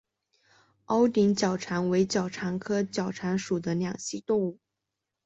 [0.85, 4.57] 凹顶角蟾为角蟾科角蟾属的两栖动物。